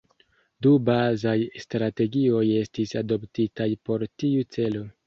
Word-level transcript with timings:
Du 0.65 0.71
bazaj 0.87 1.35
strategioj 1.65 2.43
estis 2.63 2.99
adoptitaj 3.05 3.73
por 3.89 4.11
tiu 4.21 4.53
celo. 4.59 4.89